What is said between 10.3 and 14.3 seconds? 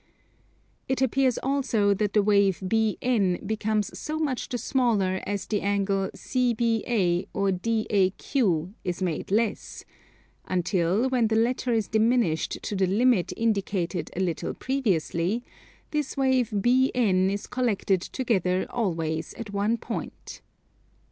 until when the latter is diminished to the limit indicated a